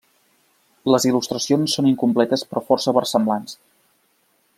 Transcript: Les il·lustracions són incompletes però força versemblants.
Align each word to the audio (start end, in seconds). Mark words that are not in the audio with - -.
Les 0.93 1.03
il·lustracions 1.09 1.75
són 1.77 1.89
incompletes 1.91 2.45
però 2.53 2.65
força 2.71 2.95
versemblants. 3.01 3.55